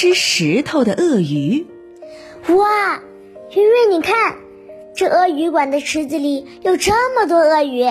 [0.00, 1.66] 吃石头的鳄鱼。
[2.50, 3.00] 哇，
[3.50, 4.36] 圆圆，你看，
[4.94, 7.84] 这鳄鱼馆的池子里有这么多鳄鱼。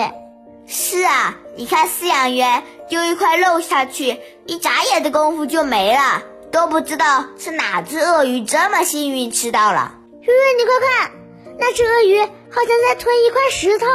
[0.66, 4.16] 是啊，你看饲养员丢一块肉下去，
[4.46, 9.96] 一眨眼的功夫就没了，都不知道是哪只鳄鱼这么幸运吃到了。
[10.22, 11.10] 圆圆，你快看，
[11.58, 13.86] 那只鳄鱼好像在吞一块石头。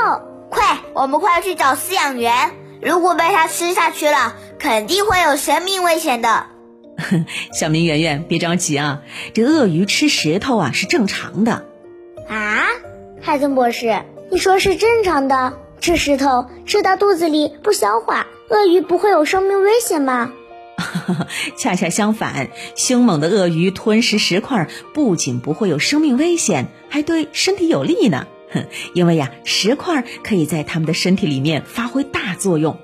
[0.51, 2.51] 快，我们快去找饲养员。
[2.79, 6.52] 如果被它吃下去了，肯定会有生命危险的。
[7.53, 9.01] 小明圆圆，别着急啊，
[9.33, 11.65] 这鳄鱼吃石头啊是正常的。
[12.27, 12.65] 啊，
[13.21, 15.53] 海森博士，你说是正常的？
[15.81, 20.31] 吃石头吃到肚子里不消化，鳄鱼不会有生命危险吗？
[21.57, 28.27] 恰恰相反，凶猛的鳄鱼吞食石块，不仅不会有生命危险，还对身体有利呢。
[28.51, 32.77] 哼， 因为呀，石块可以在它们的身体里面发挥大作用。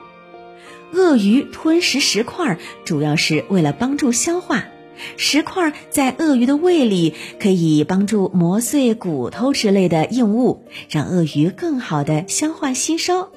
[0.94, 4.66] 鳄鱼吞食石块，主要是为了帮助消化。
[5.16, 13.30] 石块在鳄鱼的胃里，可以帮助磨碎骨头之类的硬物，让鳄鱼更好的消化吸收。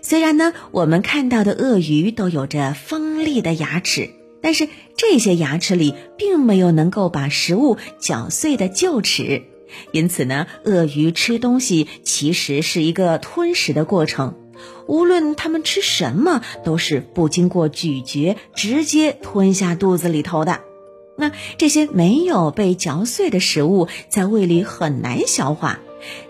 [0.00, 9.42] 虽然呢，我们看到的鳄鱼都有着锋利的牙齿，但是这些牙齿里并没有能够把食物搅碎的臼齿，
[9.90, 14.36] 因此呢，鳄鱼吃东西其实是一个吞食的过程。
[14.86, 20.60] 无论它们吃什么，都是不经过咀嚼，直接吞下肚子里头的。
[21.16, 25.80] 那这些没有被嚼碎的食物，在胃里很难消化，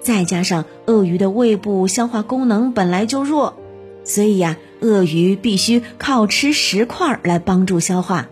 [0.00, 3.56] 再加上鳄鱼的胃部消化功能本来就弱，
[4.04, 8.28] 所以呀，鳄鱼必须靠吃石块来帮助消化。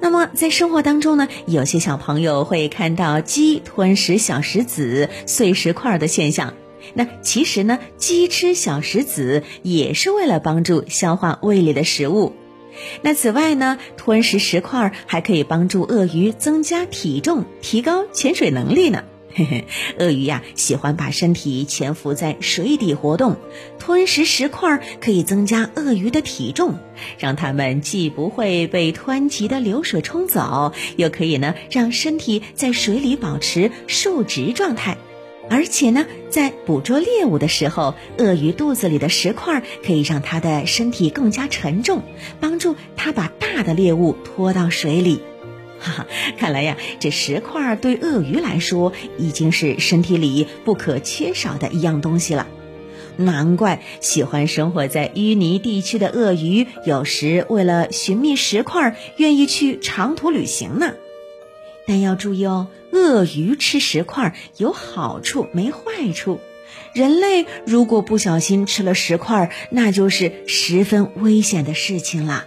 [0.00, 6.54] 那么在生活当中呢，有些小朋友会看到鸡吞食小石子、碎石块的现象。
[6.94, 12.34] 那其实呢，鸡吃小石子也是为了帮助消化胃里的食物。
[13.02, 19.04] 那此外呢，吞食石块还可以帮助鳄鱼增加体重，提高潜水能力呢。
[19.32, 19.64] 嘿嘿，
[19.98, 23.36] 鳄鱼呀喜欢把身体潜伏在水底活动，
[23.78, 26.78] 吞食石块可以增加鳄鱼的体重，
[27.16, 34.96] 让它们既不会被湍急的流水冲走，又可以呢让身体在水里保持竖直状态。
[35.50, 42.02] 而且呢，在捕捉猎物的时候，鳄鱼肚子里的石块可以让它的身体更加沉重，
[42.38, 45.20] 帮助它把大的猎物拖到水里。
[45.80, 46.06] 哈哈，
[46.38, 52.46] 看来呀，这石块对鳄鱼来说已经是身体里不可缺少的一样东西了。
[53.16, 60.94] 难怪喜欢生活在淤泥地区的鳄鱼，有时为了寻觅石块，愿意去长途旅行呢。
[61.86, 66.40] 但要注意哦，鳄鱼吃石块有好处没坏处。
[66.92, 72.46] 人类如果不小心吃了石块，那就是十分危险的事情啦。